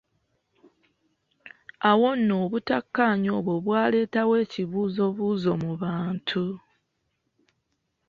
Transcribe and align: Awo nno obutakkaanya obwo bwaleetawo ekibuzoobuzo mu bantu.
Awo 1.89 2.09
nno 2.17 2.33
obutakkaanya 2.43 3.29
obwo 3.39 3.53
bwaleetawo 3.65 4.33
ekibuzoobuzo 4.43 5.51
mu 5.63 5.71
bantu. 5.81 6.45